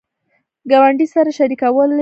ګاونډي 0.69 1.05
سره 1.13 1.29
شریکوالی 1.37 1.81
خیر 1.81 1.87
لري 1.87 1.89